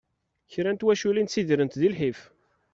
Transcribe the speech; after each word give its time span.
Kra 0.51 0.71
n 0.71 0.77
twaculin 0.77 1.27
ttidirent 1.27 1.79
di 1.81 1.89
lḥif. 1.93 2.19